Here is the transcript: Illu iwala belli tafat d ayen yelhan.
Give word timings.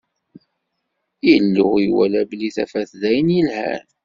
Illu 1.33 1.67
iwala 1.85 2.21
belli 2.29 2.49
tafat 2.55 2.91
d 2.99 3.01
ayen 3.09 3.29
yelhan. 3.35 3.85